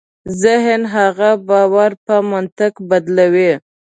ذهن 0.43 0.81
هغه 0.95 1.29
باور 1.49 1.91
په 2.05 2.15
منطق 2.31 2.73
بدلوي. 2.89 3.53